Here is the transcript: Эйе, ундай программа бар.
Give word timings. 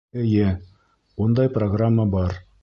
Эйе, 0.21 0.47
ундай 1.27 1.51
программа 1.59 2.09
бар. 2.17 2.35